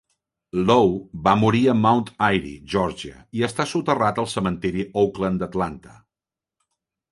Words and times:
Lowe 0.69 1.19
va 1.27 1.33
morir 1.41 1.61
a 1.73 1.75
Mount 1.81 2.07
Airy, 2.29 2.55
Geòrgia, 2.73 3.19
i 3.41 3.45
està 3.49 3.67
soterrat 3.75 4.25
al 4.25 4.31
cementiri 4.35 4.89
Oakland 5.05 5.45
d'Atlanta. 5.45 5.97